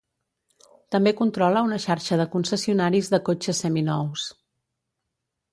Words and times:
També 0.95 1.13
controla 1.19 1.61
una 1.67 1.77
xarxa 1.83 2.19
de 2.21 2.27
concessionaris 2.37 3.13
de 3.15 3.23
cotxes 3.31 3.63
seminous. 3.67 4.29